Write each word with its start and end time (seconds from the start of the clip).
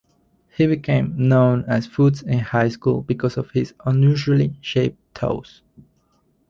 He 0.57 0.65
became 0.65 1.13
known 1.27 1.63
as 1.67 1.85
"Foots" 1.85 2.23
in 2.23 2.39
high 2.39 2.69
school 2.69 3.03
because 3.03 3.37
of 3.37 3.51
his 3.51 3.75
unusually 3.85 4.57
shaped 4.59 4.97
toes. 5.13 5.61